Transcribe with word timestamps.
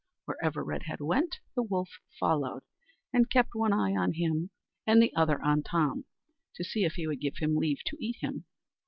Wherever 0.25 0.63
Redhead 0.63 0.99
went, 0.99 1.41
the 1.55 1.61
wolf 1.61 1.99
followed, 2.19 2.63
and 3.13 3.29
kept 3.29 3.53
one 3.53 3.71
eye 3.71 3.95
on 3.95 4.13
him 4.13 4.49
and 4.87 4.99
the 4.99 5.13
other 5.15 5.39
on 5.43 5.61
Tom, 5.61 6.05
to 6.55 6.63
see 6.63 6.85
if 6.85 6.93
he 6.93 7.05
would 7.05 7.21
give 7.21 7.37
him 7.37 7.55
leave 7.55 7.83
to 7.85 7.97
eat 8.03 8.15
him. 8.19 8.45